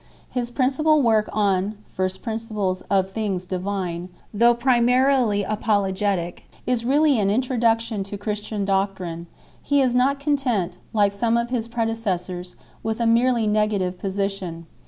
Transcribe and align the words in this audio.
His 0.31 0.49
principal 0.49 1.03
work, 1.03 1.29
on 1.31 1.75
First 1.93 2.23
Principles 2.23 2.81
of 2.89 3.11
Things 3.11 3.45
Divine, 3.45 4.09
though 4.33 4.55
primarily 4.55 5.43
apologetic, 5.43 6.45
is 6.65 6.83
really 6.83 7.19
an 7.19 7.29
introduction 7.29 8.01
to 8.05 8.17
Christian 8.17 8.65
doctrine; 8.65 9.27
he 9.61 9.79
is 9.79 9.93
not 9.93 10.19
content, 10.19 10.79
like 10.91 11.13
some 11.13 11.37
of 11.37 11.51
his 11.51 11.67
pre 11.67 11.85
decessors, 11.85 12.55
with 12.81 12.99
a 12.99 13.05
merely 13.05 13.45
negative 13.45 13.99
position. 13.99 14.65